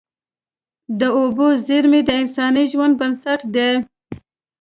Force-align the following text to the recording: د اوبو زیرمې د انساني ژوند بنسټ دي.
د 0.99 1.01
اوبو 1.19 1.47
زیرمې 1.67 2.01
د 2.05 2.09
انساني 2.21 2.63
ژوند 2.71 2.93
بنسټ 2.99 3.39
دي. 3.55 3.71